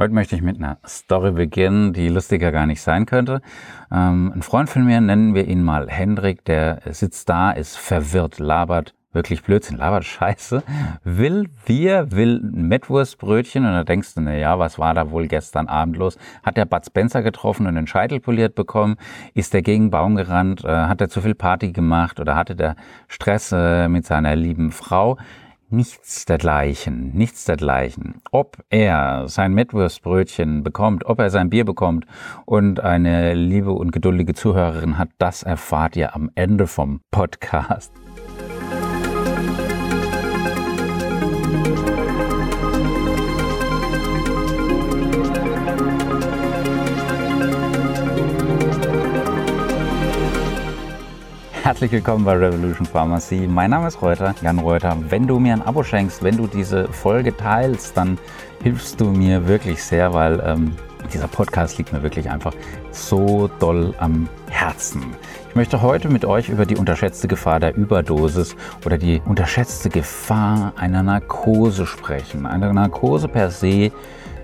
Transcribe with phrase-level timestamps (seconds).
[0.00, 3.42] Heute möchte ich mit einer Story beginnen, die lustiger gar nicht sein könnte.
[3.90, 8.38] Ähm, ein Freund von mir, nennen wir ihn mal Hendrik, der sitzt da, ist verwirrt,
[8.38, 10.62] labert wirklich Blödsinn, labert Scheiße,
[11.02, 15.26] will wir, will ein Mettwurstbrötchen und da denkst du, na ja, was war da wohl
[15.26, 16.16] gestern Abend los?
[16.44, 18.98] Hat der Bud Spencer getroffen und den Scheitel poliert bekommen?
[19.34, 20.64] Ist der gegen Baum gerannt?
[20.64, 22.76] Äh, hat er zu viel Party gemacht oder hatte der
[23.08, 25.18] Stress äh, mit seiner lieben Frau?
[25.70, 28.22] Nichts dergleichen, nichts dergleichen.
[28.30, 32.06] Ob er sein Mettwurstbrötchen bekommt, ob er sein Bier bekommt
[32.46, 37.92] und eine liebe und geduldige Zuhörerin hat, das erfahrt ihr am Ende vom Podcast.
[51.68, 53.46] Herzlich willkommen bei Revolution Pharmacy.
[53.46, 54.96] Mein Name ist Reuter, Jan Reuter.
[55.10, 58.16] Wenn du mir ein Abo schenkst, wenn du diese Folge teilst, dann
[58.62, 60.74] hilfst du mir wirklich sehr, weil ähm,
[61.12, 62.54] dieser Podcast liegt mir wirklich einfach
[62.90, 65.14] so doll am Herzen.
[65.50, 68.56] Ich möchte heute mit euch über die unterschätzte Gefahr der Überdosis
[68.86, 72.46] oder die unterschätzte Gefahr einer Narkose sprechen.
[72.46, 73.92] Eine Narkose per se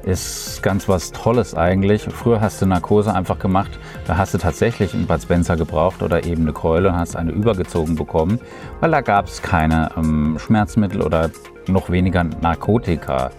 [0.05, 2.03] ist ganz was Tolles eigentlich.
[2.03, 6.25] Früher hast du Narkose einfach gemacht, da hast du tatsächlich einen Bud Spencer gebraucht oder
[6.25, 8.41] eben eine Keule und hast eine übergezogen bekommen,
[8.81, 11.31] weil da gab es keine ähm, Schmerzmittel oder
[11.69, 13.31] noch weniger Narkotika.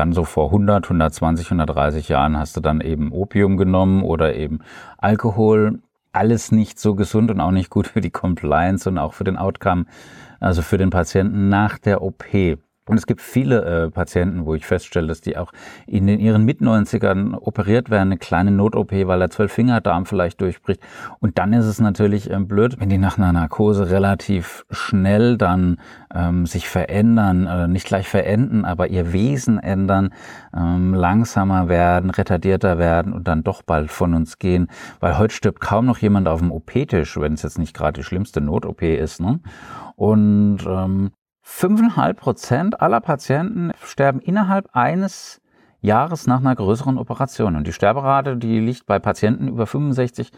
[0.00, 4.60] Dann so vor 100, 120, 130 Jahren hast du dann eben Opium genommen oder eben
[4.96, 5.80] Alkohol.
[6.10, 9.36] Alles nicht so gesund und auch nicht gut für die Compliance und auch für den
[9.36, 9.84] Outcome,
[10.40, 12.24] also für den Patienten nach der OP.
[12.90, 15.52] Und es gibt viele äh, Patienten, wo ich feststelle, dass die auch
[15.86, 20.82] in den, ihren Mit-90ern operiert werden, eine kleine Not-OP, weil der Zwölffingerdarm vielleicht durchbricht.
[21.20, 25.78] Und dann ist es natürlich ähm, blöd, wenn die nach einer Narkose relativ schnell dann
[26.12, 30.12] ähm, sich verändern, äh, nicht gleich verenden, aber ihr Wesen ändern,
[30.52, 34.66] ähm, langsamer werden, retardierter werden und dann doch bald von uns gehen.
[34.98, 38.04] Weil heute stirbt kaum noch jemand auf dem OP-Tisch, wenn es jetzt nicht gerade die
[38.04, 39.20] schlimmste Not-OP ist.
[39.20, 39.38] Ne?
[39.94, 41.12] Und ähm,
[41.58, 45.42] 5,5 Prozent aller Patienten sterben innerhalb eines
[45.82, 47.56] Jahres nach einer größeren Operation.
[47.56, 50.30] Und die Sterberate, die liegt bei Patienten über 65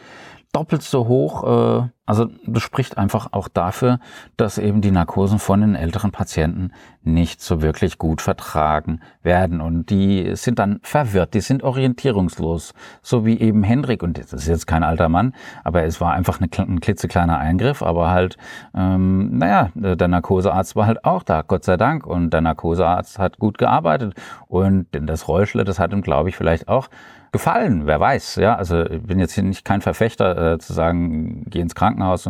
[0.53, 1.83] doppelt so hoch.
[1.83, 3.99] Äh, also das spricht einfach auch dafür,
[4.37, 9.61] dass eben die Narkosen von den älteren Patienten nicht so wirklich gut vertragen werden.
[9.61, 12.75] Und die sind dann verwirrt, die sind orientierungslos.
[13.03, 16.41] So wie eben Hendrik, und das ist jetzt kein alter Mann, aber es war einfach
[16.41, 18.37] ein klitzekleiner Eingriff, aber halt,
[18.75, 22.07] ähm, naja, der Narkosearzt war halt auch da, Gott sei Dank.
[22.07, 24.15] Und der Narkosearzt hat gut gearbeitet.
[24.49, 26.89] Und das Räuschle, das hat ihm, glaube ich, vielleicht auch
[27.33, 28.37] gefallen, wer weiß.
[28.37, 32.29] Ja, also ich bin jetzt hier nicht kein Verfechter äh, zu sagen, geh ins Krankenhaus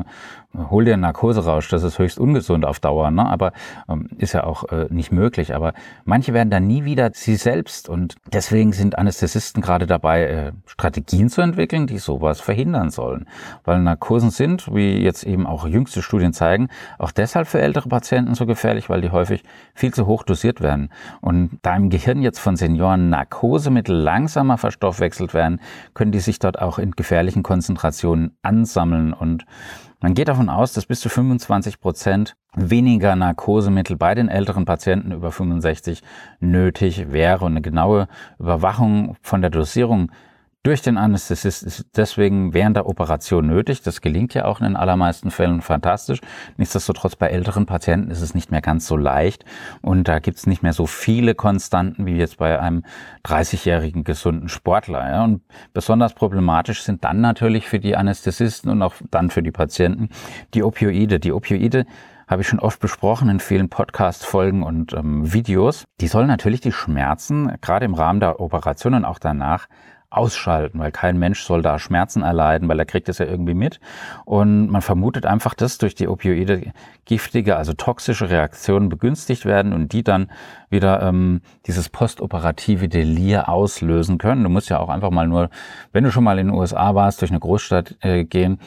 [0.70, 3.24] hol dir einen Narkoserausch, das ist höchst ungesund auf Dauer, ne?
[3.26, 3.52] aber
[3.88, 5.54] ähm, ist ja auch äh, nicht möglich.
[5.54, 5.72] Aber
[6.04, 11.28] manche werden dann nie wieder sie selbst und deswegen sind Anästhesisten gerade dabei, äh, Strategien
[11.28, 13.26] zu entwickeln, die sowas verhindern sollen.
[13.64, 18.34] Weil Narkosen sind, wie jetzt eben auch jüngste Studien zeigen, auch deshalb für ältere Patienten
[18.34, 19.42] so gefährlich, weil die häufig
[19.74, 20.90] viel zu hoch dosiert werden.
[21.20, 24.58] Und da im Gehirn jetzt von Senioren Narkosemittel langsamer
[24.92, 25.60] verstoffwechselt werden,
[25.94, 29.44] können die sich dort auch in gefährlichen Konzentrationen ansammeln und
[30.00, 35.12] man geht davon aus, dass bis zu 25 Prozent weniger Narkosemittel bei den älteren Patienten
[35.12, 36.02] über 65
[36.40, 37.44] nötig wäre.
[37.44, 38.08] Und eine genaue
[38.40, 40.10] Überwachung von der Dosierung
[40.62, 43.82] durch den Anästhesist ist deswegen während der Operation nötig.
[43.82, 46.20] Das gelingt ja auch in den allermeisten Fällen fantastisch.
[46.56, 49.44] Nichtsdestotrotz bei älteren Patienten ist es nicht mehr ganz so leicht
[49.80, 52.84] und da gibt es nicht mehr so viele Konstanten wie jetzt bei einem
[53.24, 55.08] 30-jährigen gesunden Sportler.
[55.08, 55.24] Ja.
[55.24, 60.10] Und besonders problematisch sind dann natürlich für die Anästhesisten und auch dann für die Patienten
[60.54, 61.18] die Opioide.
[61.18, 61.86] Die Opioide
[62.28, 65.84] habe ich schon oft besprochen in vielen Podcast-Folgen und ähm, Videos.
[66.00, 69.66] Die sollen natürlich die Schmerzen, gerade im Rahmen der Operation und auch danach,
[70.12, 73.80] ausschalten, weil kein Mensch soll da Schmerzen erleiden, weil er kriegt es ja irgendwie mit.
[74.24, 76.72] Und man vermutet einfach, dass durch die Opioide
[77.04, 80.30] giftige, also toxische Reaktionen begünstigt werden und die dann
[80.70, 84.42] wieder ähm, dieses postoperative Delir auslösen können.
[84.42, 85.50] Du musst ja auch einfach mal nur,
[85.92, 88.58] wenn du schon mal in den USA warst, durch eine Großstadt äh, gehen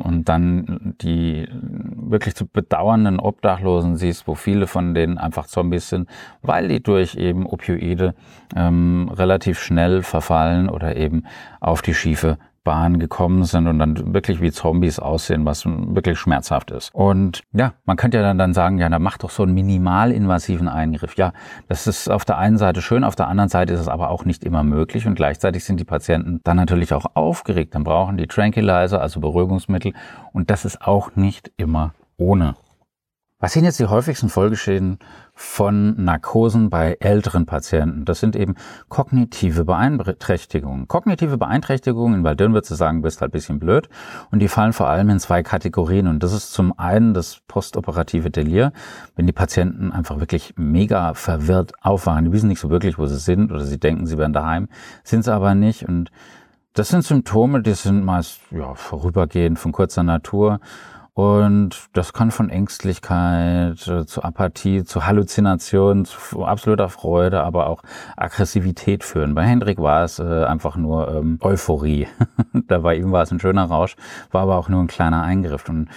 [0.00, 6.08] und dann die wirklich zu bedauernden Obdachlosen siehst, wo viele von denen einfach Zombies sind,
[6.42, 8.14] weil die durch eben Opioide
[8.54, 11.24] ähm, relativ schnell verfallen oder eben
[11.60, 16.72] auf die schiefe Blutbahn gekommen sind und dann wirklich wie Zombies aussehen, was wirklich schmerzhaft
[16.72, 16.92] ist.
[16.92, 20.68] Und ja, man könnte ja dann, dann sagen, ja, dann mach doch so einen minimalinvasiven
[20.68, 21.16] Eingriff.
[21.16, 21.32] Ja,
[21.68, 24.24] das ist auf der einen Seite schön, auf der anderen Seite ist es aber auch
[24.24, 27.74] nicht immer möglich und gleichzeitig sind die Patienten dann natürlich auch aufgeregt.
[27.74, 29.92] Dann brauchen die Tranquilizer, also Beruhigungsmittel
[30.32, 32.56] und das ist auch nicht immer ohne.
[33.46, 34.98] Was sind jetzt die häufigsten Folgeschäden
[35.32, 38.04] von Narkosen bei älteren Patienten?
[38.04, 38.56] Das sind eben
[38.88, 40.88] kognitive Beeinträchtigungen.
[40.88, 43.88] Kognitive Beeinträchtigungen, weil dann würdest du sagen, bist halt bisschen blöd.
[44.32, 46.08] Und die fallen vor allem in zwei Kategorien.
[46.08, 48.72] Und das ist zum einen das postoperative Delir,
[49.14, 52.24] wenn die Patienten einfach wirklich mega verwirrt aufwachen.
[52.24, 54.66] Die wissen nicht so wirklich, wo sie sind oder sie denken, sie wären daheim,
[55.04, 55.88] sind sie aber nicht.
[55.88, 56.10] Und
[56.72, 60.58] das sind Symptome, die sind meist ja, vorübergehend von kurzer Natur
[61.16, 67.80] und das kann von Ängstlichkeit äh, zu Apathie, zu Halluzination, zu absoluter Freude, aber auch
[68.18, 69.34] Aggressivität führen.
[69.34, 72.06] Bei Hendrik war es äh, einfach nur ähm, Euphorie.
[72.68, 73.96] da war ihm war es ein schöner Rausch,
[74.30, 75.66] war aber auch nur ein kleiner Eingriff.
[75.70, 75.88] Und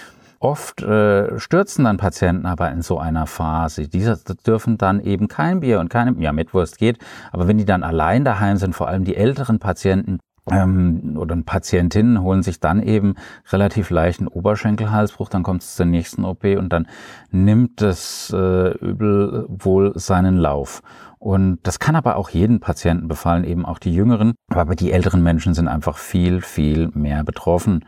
[0.42, 3.88] Oft äh, stürzen dann Patienten aber in so einer Phase.
[3.88, 6.96] Diese dürfen dann eben kein Bier und keine, ja, Mitwurst geht,
[7.30, 10.18] aber wenn die dann allein daheim sind, vor allem die älteren Patienten,
[10.50, 13.14] ähm, oder Patientinnen holen sich dann eben
[13.50, 16.86] relativ leichten Oberschenkelhalsbruch, dann kommt es zur nächsten OP und dann
[17.30, 20.82] nimmt das äh, Übel wohl seinen Lauf.
[21.18, 24.32] Und das kann aber auch jeden Patienten befallen, eben auch die Jüngeren.
[24.48, 27.84] Aber die älteren Menschen sind einfach viel, viel mehr betroffen.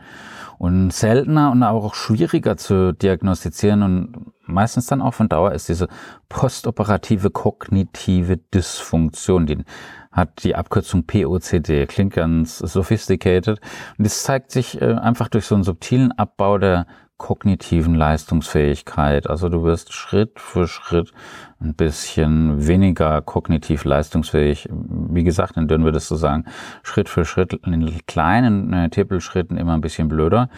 [0.58, 5.88] Und seltener und auch schwieriger zu diagnostizieren und meistens dann auch von Dauer ist diese
[6.28, 9.46] postoperative kognitive Dysfunktion.
[9.46, 9.64] Die
[10.12, 13.60] hat die Abkürzung POCD, klingt ganz sophisticated.
[13.98, 16.86] Und das zeigt sich äh, einfach durch so einen subtilen Abbau der
[17.22, 19.30] kognitiven Leistungsfähigkeit.
[19.30, 21.12] Also du wirst Schritt für Schritt
[21.60, 24.68] ein bisschen weniger kognitiv leistungsfähig.
[24.70, 26.46] Wie gesagt, in dünn würdest du sagen,
[26.82, 30.48] Schritt für Schritt, in kleinen äh, Tippelschritten immer ein bisschen blöder.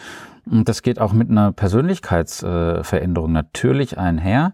[0.49, 4.53] Und das geht auch mit einer Persönlichkeitsveränderung natürlich einher.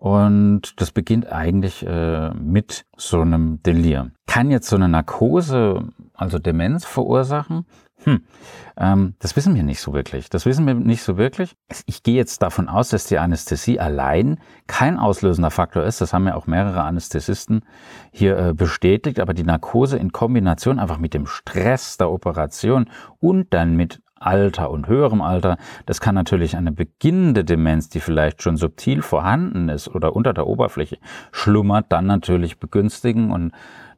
[0.00, 4.12] Und das beginnt eigentlich äh, mit so einem Delir.
[4.28, 7.66] Kann jetzt so eine Narkose, also Demenz verursachen?
[8.04, 8.20] Hm,
[8.76, 10.30] ähm, das wissen wir nicht so wirklich.
[10.30, 11.56] Das wissen wir nicht so wirklich.
[11.86, 16.00] Ich gehe jetzt davon aus, dass die Anästhesie allein kein auslösender Faktor ist.
[16.00, 17.64] Das haben ja auch mehrere Anästhesisten
[18.12, 19.18] hier äh, bestätigt.
[19.18, 24.70] Aber die Narkose in Kombination einfach mit dem Stress der Operation und dann mit Alter
[24.70, 25.56] und höherem Alter.
[25.86, 30.46] Das kann natürlich eine beginnende Demenz, die vielleicht schon subtil vorhanden ist oder unter der
[30.46, 30.98] Oberfläche
[31.32, 33.52] schlummert, dann natürlich begünstigen und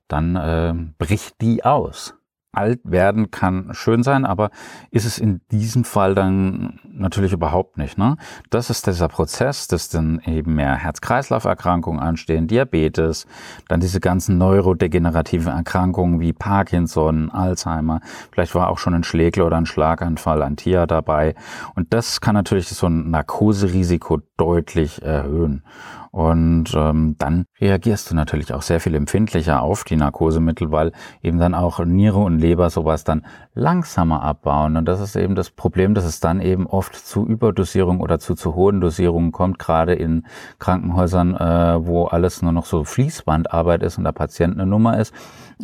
[0.09, 2.20] dann äh, bricht die aus
[2.53, 4.51] alt werden kann schön sein, aber
[4.91, 7.97] ist es in diesem Fall dann natürlich überhaupt nicht.
[7.97, 8.17] Ne?
[8.51, 13.27] Das ist dieser Prozess, dass dann eben mehr Herz-Kreislauf-Erkrankungen anstehen, Diabetes,
[13.69, 18.01] dann diese ganzen neurodegenerativen Erkrankungen wie Parkinson, Alzheimer,
[18.33, 21.35] vielleicht war auch schon ein Schlägler oder ein Schlaganfall, ein Tier dabei.
[21.75, 25.63] Und das kann natürlich so ein Narkoserisiko deutlich erhöhen.
[26.13, 30.93] Und ähm, dann reagierst du natürlich auch sehr viel empfindlicher auf die Narkosemittel, weil
[31.23, 33.25] eben dann auch Niere und Leber sowas dann
[33.55, 34.77] langsamer abbauen.
[34.77, 38.35] Und das ist eben das Problem, dass es dann eben oft zu Überdosierung oder zu
[38.35, 40.27] zu hohen Dosierungen kommt, gerade in
[40.59, 45.15] Krankenhäusern, äh, wo alles nur noch so Fließbandarbeit ist und der Patient eine Nummer ist.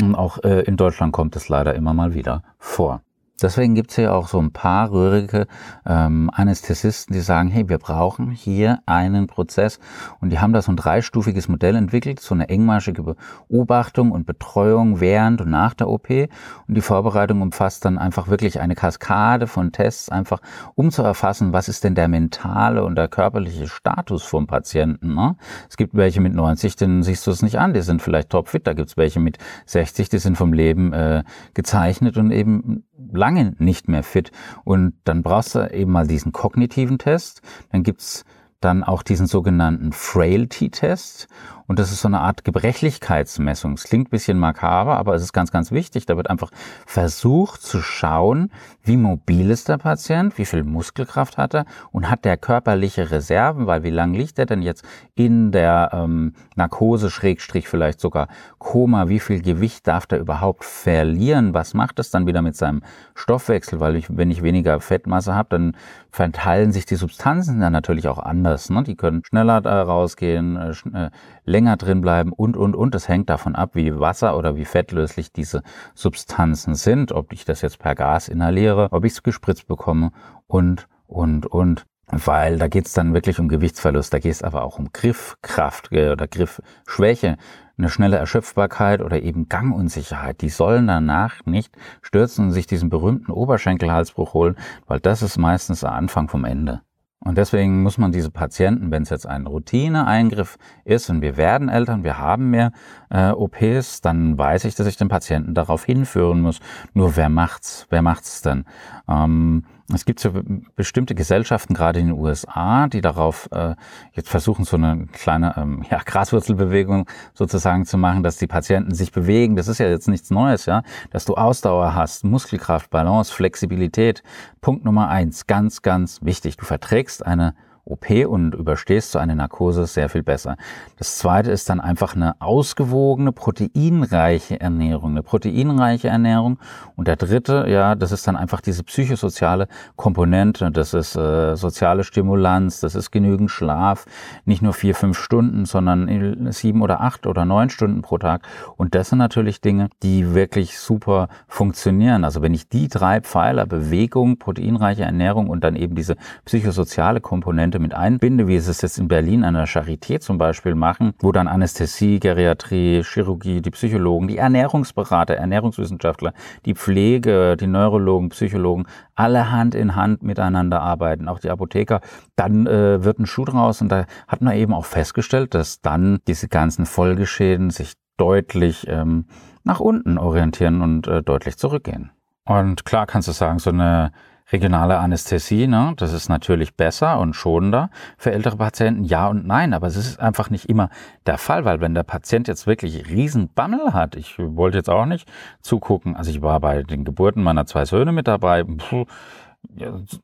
[0.01, 3.03] Und auch äh, in Deutschland kommt es leider immer mal wieder vor.
[3.43, 5.47] Deswegen gibt es ja auch so ein paar rührige
[5.85, 9.79] ähm, Anästhesisten, die sagen, hey, wir brauchen hier einen Prozess.
[10.21, 15.01] Und die haben da so ein dreistufiges Modell entwickelt, so eine engmaschige Beobachtung und Betreuung
[15.01, 16.09] während und nach der OP.
[16.09, 20.41] Und die Vorbereitung umfasst dann einfach wirklich eine Kaskade von Tests, einfach
[20.75, 25.15] um zu erfassen, was ist denn der mentale und der körperliche Status vom Patienten.
[25.15, 25.37] Ne?
[25.69, 28.67] Es gibt welche mit 90, denen siehst du es nicht an, die sind vielleicht topfit.
[28.67, 31.23] Da gibt es welche mit 60, die sind vom Leben äh,
[31.53, 34.33] gezeichnet und eben lange nicht mehr fit.
[34.65, 37.43] Und dann brauchst du eben mal diesen kognitiven Test.
[37.71, 38.25] Dann gibt's
[38.61, 41.29] dann auch diesen sogenannten Frailty-Test.
[41.67, 43.75] Und das ist so eine Art Gebrechlichkeitsmessung.
[43.75, 46.07] Es klingt ein bisschen makaber, aber es ist ganz, ganz wichtig.
[46.07, 46.51] Da wird einfach
[46.87, 48.51] versucht zu schauen,
[48.85, 53.67] wie mobil ist der Patient, wie viel Muskelkraft hat er und hat der körperliche Reserven,
[53.67, 59.09] weil wie lange liegt er denn jetzt in der ähm, Narkose, Schrägstrich vielleicht sogar Koma,
[59.09, 61.53] wie viel Gewicht darf der überhaupt verlieren?
[61.53, 62.83] Was macht das dann wieder mit seinem
[63.15, 63.81] Stoffwechsel?
[63.81, 65.77] Weil ich, wenn ich weniger Fettmasse habe, dann
[66.11, 68.71] verteilen sich die Substanzen dann natürlich auch anders.
[68.71, 68.83] Ne?
[68.85, 71.11] Die können schneller da rausgehen, äh, äh
[71.57, 72.95] länger drin bleiben und, und, und.
[72.95, 75.63] Das hängt davon ab, wie Wasser oder wie fettlöslich diese
[75.95, 80.13] Substanzen sind, ob ich das jetzt per Gas inhaliere, ob ich es gespritzt bekomme
[80.47, 81.87] und, und, und.
[82.09, 85.91] weil da geht es dann wirklich um Gewichtsverlust, da geht es aber auch um Griffkraft
[85.93, 87.39] äh, oder Griffschwäche,
[87.79, 90.43] eine schnelle Erschöpfbarkeit oder eben Gangunsicherheit.
[90.43, 95.81] Die sollen danach nicht stürzen und sich diesen berühmten Oberschenkelhalsbruch holen, weil das ist meistens
[95.81, 96.83] der Anfang vom Ende.
[97.21, 101.69] Und deswegen muss man diese Patienten, wenn es jetzt ein Routineeingriff ist und wir werden
[101.69, 102.73] Eltern, wir haben mehr
[103.11, 106.61] äh, OPs, dann weiß ich, dass ich den Patienten darauf hinführen muss.
[106.93, 107.87] Nur wer macht's?
[107.89, 108.65] Wer macht's denn?
[109.09, 110.33] Ähm, es gibt so
[110.75, 113.77] bestimmte Gesellschaften, gerade in den USA, die darauf äh,
[114.13, 119.13] jetzt versuchen, so eine kleine ähm, ja, Graswurzelbewegung sozusagen zu machen, dass die Patienten sich
[119.13, 119.55] bewegen.
[119.55, 124.23] Das ist ja jetzt nichts Neues, ja, dass du Ausdauer hast, Muskelkraft, Balance, Flexibilität.
[124.61, 126.57] Punkt Nummer eins, ganz, ganz wichtig.
[126.57, 127.55] Du verträgst eine
[127.87, 130.57] OP und überstehst so eine Narkose sehr viel besser.
[130.99, 136.59] Das zweite ist dann einfach eine ausgewogene, proteinreiche Ernährung, eine proteinreiche Ernährung.
[136.97, 142.03] Und der dritte, ja, das ist dann einfach diese psychosoziale Komponente, das ist äh, soziale
[142.03, 144.07] Stimulanz, das ist genügend Schlaf,
[144.45, 148.43] nicht nur vier, fünf Stunden, sondern sieben oder acht oder neun Stunden pro Tag.
[148.77, 152.25] Und das sind natürlich Dinge, die wirklich super funktionieren.
[152.25, 157.76] Also wenn ich die drei Pfeiler, Bewegung, proteinreiche Ernährung und dann eben diese psychosoziale Komponente
[157.77, 161.13] Komponente mit einbinde, wie es es jetzt in Berlin an der Charité zum Beispiel machen,
[161.21, 166.33] wo dann Anästhesie, Geriatrie, Chirurgie, die Psychologen, die Ernährungsberater, Ernährungswissenschaftler,
[166.65, 172.01] die Pflege, die Neurologen, Psychologen, alle Hand in Hand miteinander arbeiten, auch die Apotheker,
[172.37, 176.19] dann äh, wird ein Schuh draus und da hat man eben auch festgestellt, dass dann
[176.27, 179.27] diese ganzen Folgeschäden sich deutlich ähm,
[179.65, 182.11] nach unten orientieren und äh, deutlich zurückgehen.
[182.45, 184.13] Und klar kannst du sagen, so eine
[184.53, 185.95] regionale Anästhesie, ne?
[185.97, 189.05] das ist natürlich besser und schonender für ältere Patienten.
[189.05, 190.91] Ja und nein, aber es ist einfach nicht immer
[191.27, 195.29] der Fall, weil wenn der Patient jetzt wirklich Riesenbammel hat, ich wollte jetzt auch nicht
[195.63, 199.07] zugucken, also ich war bei den Geburten meiner zwei Söhne mit dabei, puh,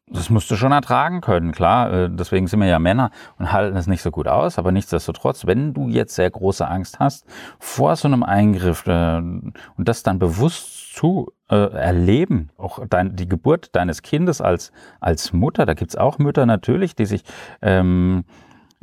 [0.07, 1.93] das musst du schon ertragen können, klar.
[1.93, 4.59] Äh, deswegen sind wir ja Männer und halten es nicht so gut aus.
[4.59, 7.26] Aber nichtsdestotrotz, wenn du jetzt sehr große Angst hast
[7.59, 13.75] vor so einem Eingriff äh, und das dann bewusst zu erleben, auch dein, die Geburt
[13.75, 17.25] deines Kindes als, als Mutter, da gibt's auch Mütter natürlich, die sich
[17.61, 18.25] ähm,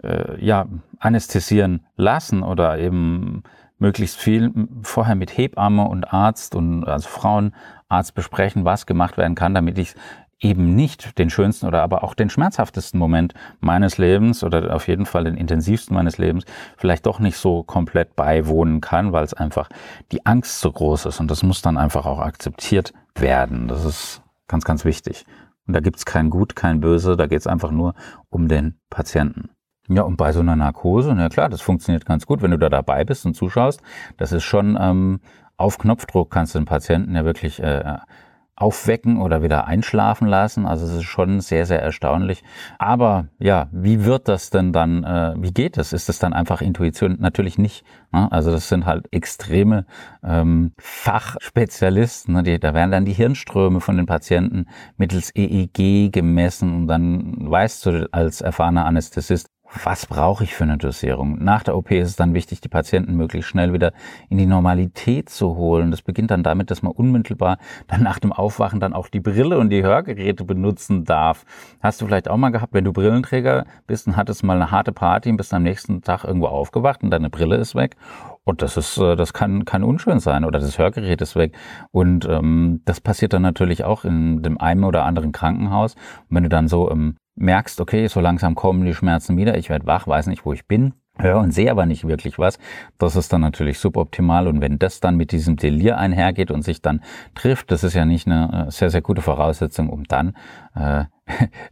[0.03, 0.67] äh, ja,
[0.99, 3.43] anästhesieren lassen oder eben
[3.79, 9.53] möglichst viel vorher mit Hebamme und Arzt und also Frauenarzt besprechen, was gemacht werden kann,
[9.53, 9.95] damit ich
[10.39, 15.05] eben nicht den schönsten oder aber auch den schmerzhaftesten Moment meines Lebens oder auf jeden
[15.05, 16.45] Fall den intensivsten meines Lebens
[16.77, 19.69] vielleicht doch nicht so komplett beiwohnen kann, weil es einfach
[20.11, 21.19] die Angst so groß ist.
[21.19, 23.67] Und das muss dann einfach auch akzeptiert werden.
[23.67, 25.25] Das ist ganz, ganz wichtig.
[25.67, 27.93] Und da gibt's kein Gut, kein Böse, da geht's einfach nur
[28.29, 29.49] um den Patienten.
[29.87, 32.69] Ja, und bei so einer Narkose, na klar, das funktioniert ganz gut, wenn du da
[32.69, 33.81] dabei bist und zuschaust.
[34.17, 35.19] Das ist schon ähm,
[35.57, 37.97] auf Knopfdruck kannst du den Patienten ja wirklich äh,
[38.59, 40.65] aufwecken oder wieder einschlafen lassen.
[40.65, 42.43] Also es ist schon sehr, sehr erstaunlich.
[42.77, 45.93] Aber ja, wie wird das denn dann, äh, wie geht das?
[45.93, 47.17] Ist das dann einfach Intuition?
[47.19, 47.85] Natürlich nicht.
[48.11, 48.29] Ne?
[48.31, 49.85] Also das sind halt extreme
[50.23, 52.33] ähm, Fachspezialisten.
[52.33, 52.43] Ne?
[52.43, 54.65] Die, da werden dann die Hirnströme von den Patienten
[54.97, 59.49] mittels EEG gemessen und dann weißt du als erfahrener Anästhesist,
[59.83, 61.43] was brauche ich für eine Dosierung?
[61.43, 63.93] Nach der OP ist es dann wichtig, die Patienten möglichst schnell wieder
[64.29, 65.91] in die Normalität zu holen.
[65.91, 67.57] Das beginnt dann damit, dass man unmittelbar
[67.87, 71.45] dann nach dem Aufwachen dann auch die Brille und die Hörgeräte benutzen darf.
[71.81, 74.91] Hast du vielleicht auch mal gehabt, wenn du Brillenträger bist und hattest mal eine harte
[74.91, 77.95] Party und bist am nächsten Tag irgendwo aufgewacht und deine Brille ist weg?
[78.43, 81.55] Und das ist, äh, das kann, kann unschön sein oder das Hörgerät ist weg.
[81.91, 85.93] Und ähm, das passiert dann natürlich auch in dem einen oder anderen Krankenhaus.
[85.93, 89.69] Und wenn du dann so ähm, merkst, okay, so langsam kommen die Schmerzen wieder, ich
[89.69, 92.59] werde wach, weiß nicht, wo ich bin, höre und sehe aber nicht wirklich was,
[92.97, 94.47] das ist dann natürlich suboptimal.
[94.47, 97.01] Und wenn das dann mit diesem Delir einhergeht und sich dann
[97.35, 100.35] trifft, das ist ja nicht eine äh, sehr, sehr gute Voraussetzung, um dann
[100.75, 101.05] äh,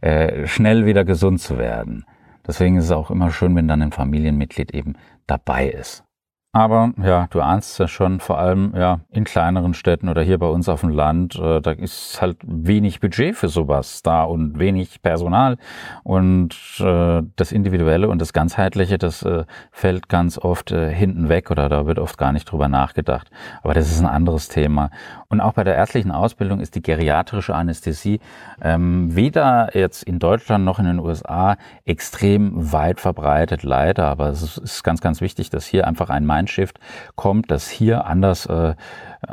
[0.00, 2.04] äh, schnell wieder gesund zu werden.
[2.46, 4.94] Deswegen ist es auch immer schön, wenn dann ein Familienmitglied eben
[5.26, 6.07] dabei ist.
[6.52, 10.46] Aber ja, du ahnst ja schon, vor allem ja in kleineren Städten oder hier bei
[10.46, 15.02] uns auf dem Land, äh, da ist halt wenig Budget für sowas da und wenig
[15.02, 15.58] Personal.
[16.04, 21.50] Und äh, das Individuelle und das Ganzheitliche, das äh, fällt ganz oft äh, hinten weg
[21.50, 23.30] oder da wird oft gar nicht drüber nachgedacht.
[23.62, 24.88] Aber das ist ein anderes Thema.
[25.28, 28.20] Und auch bei der ärztlichen Ausbildung ist die geriatrische Anästhesie
[28.62, 34.06] ähm, weder jetzt in Deutschland noch in den USA extrem weit verbreitet, leider.
[34.06, 36.80] Aber es ist ganz, ganz wichtig, dass hier einfach ein Mindshift
[37.14, 38.74] kommt, dass hier anders äh,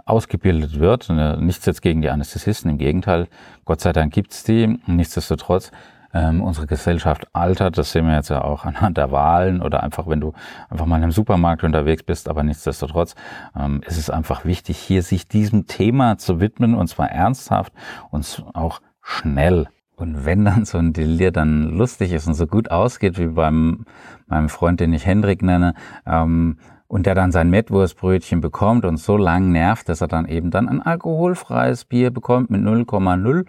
[0.06, 1.10] ausgebildet wird.
[1.10, 3.28] Äh, nichts jetzt gegen die Anästhesisten, im Gegenteil,
[3.64, 4.80] Gott sei Dank gibt's die.
[4.86, 5.72] Nichtsdestotrotz
[6.14, 10.08] ähm, unsere Gesellschaft altert, das sehen wir jetzt ja auch anhand der Wahlen oder einfach,
[10.08, 10.34] wenn du
[10.70, 13.16] einfach mal in einem Supermarkt unterwegs bist, aber nichtsdestotrotz
[13.58, 17.74] ähm, ist es einfach wichtig, hier sich diesem Thema zu widmen und zwar ernsthaft
[18.12, 19.68] und auch schnell.
[19.98, 23.86] Und wenn dann so ein Delir dann lustig ist und so gut ausgeht, wie beim
[24.28, 25.74] meinem Freund, den ich Hendrik nenne,
[26.06, 30.52] ähm, und der dann sein Mettwurstbrötchen bekommt und so lang nervt, dass er dann eben
[30.52, 33.46] dann ein alkoholfreies Bier bekommt mit 0,0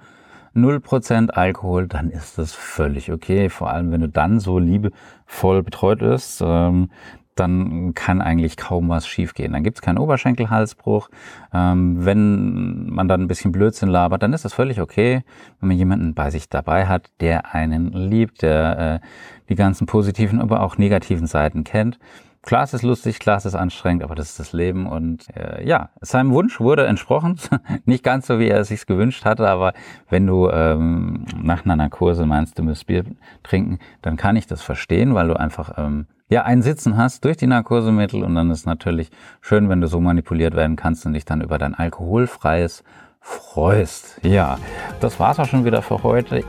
[0.56, 3.50] 0% Alkohol, dann ist das völlig okay.
[3.50, 6.88] Vor allem, wenn du dann so liebevoll betreut wirst, ähm,
[7.34, 9.52] dann kann eigentlich kaum was schiefgehen.
[9.52, 11.10] Dann gibt es keinen Oberschenkelhalsbruch.
[11.52, 15.22] Ähm, wenn man dann ein bisschen Blödsinn labert, dann ist das völlig okay,
[15.60, 19.06] wenn man jemanden bei sich dabei hat, der einen liebt, der äh,
[19.50, 21.98] die ganzen positiven, aber auch negativen Seiten kennt.
[22.46, 24.86] Klar, es ist lustig, klar, es ist anstrengend, aber das ist das Leben.
[24.86, 27.40] Und äh, ja, seinem Wunsch wurde entsprochen.
[27.86, 29.72] Nicht ganz so, wie er es sich gewünscht hatte, aber
[30.08, 33.04] wenn du ähm, nach einer Narkose meinst, du müsst Bier
[33.42, 37.36] trinken, dann kann ich das verstehen, weil du einfach ähm, ja ein Sitzen hast durch
[37.36, 39.10] die Narkosemittel und dann ist natürlich
[39.40, 42.84] schön, wenn du so manipuliert werden kannst und dich dann über dein alkoholfreies
[43.20, 44.20] freust.
[44.22, 44.58] Ja,
[45.00, 46.44] das war's auch schon wieder für heute.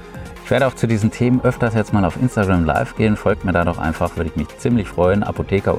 [0.48, 3.18] Ich werde auch zu diesen Themen öfters jetzt mal auf Instagram live gehen.
[3.18, 5.22] Folgt mir da doch einfach, würde ich mich ziemlich freuen.
[5.22, 5.77] Apotheker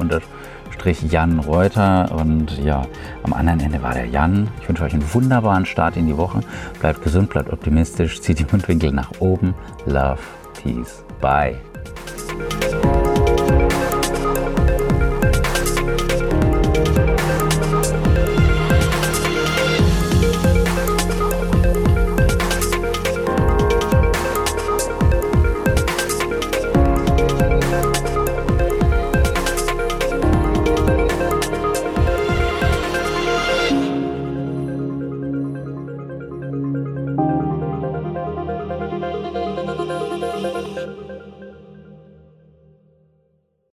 [1.10, 2.12] Jan Reuter.
[2.12, 2.82] Und ja,
[3.22, 4.50] am anderen Ende war der Jan.
[4.60, 6.40] Ich wünsche euch einen wunderbaren Start in die Woche.
[6.80, 9.54] Bleibt gesund, bleibt optimistisch, zieht die Mundwinkel nach oben.
[9.86, 10.20] Love,
[10.62, 11.67] Peace, bye.